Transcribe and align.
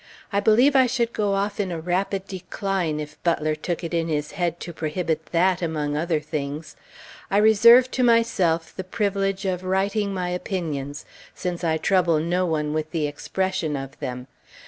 I 0.33 0.39
believe 0.39 0.75
I 0.75 0.87
should 0.87 1.13
go 1.13 1.33
off 1.35 1.59
in 1.59 1.71
a 1.71 1.79
rapid 1.79 2.25
decline 2.27 2.99
if 2.99 3.21
Butler 3.21 3.53
took 3.53 3.83
it 3.83 3.93
in 3.93 4.07
his 4.07 4.31
head 4.31 4.59
to 4.61 4.73
prohibit 4.73 5.27
that 5.27 5.61
among 5.61 5.95
other 5.95 6.19
things.... 6.19 6.75
I 7.29 7.37
reserve 7.37 7.91
to 7.91 8.03
myself 8.03 8.75
the 8.75 8.83
privilege 8.83 9.45
of 9.45 9.63
writing 9.63 10.11
my 10.11 10.29
opinions, 10.29 11.05
since 11.35 11.63
I 11.63 11.77
trouble 11.77 12.19
no 12.19 12.47
one 12.47 12.73
with 12.73 12.89
the 12.89 13.05
expression 13.05 13.75
of 13.75 13.99
them.... 13.99 14.25